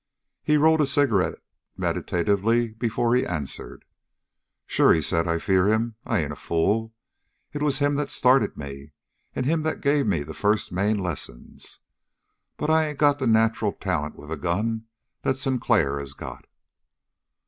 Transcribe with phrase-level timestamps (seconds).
[0.41, 1.35] He rolled a cigarette
[1.77, 3.85] meditatively before he answered.
[4.65, 5.93] "Sure," he said, "I fear him.
[6.07, 6.95] I ain't a fool.
[7.53, 8.93] It was him that started me,
[9.35, 11.81] and him that gave me the first main lessons.
[12.57, 14.85] But I ain't got the nacheral talent with a gun
[15.21, 16.45] that Sinclair has got."